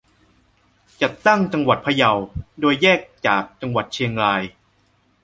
[1.01, 2.11] จัดตั้งจังหวัดพะเยา
[2.59, 4.41] โดยแยกจากจังหวัดเชียงราย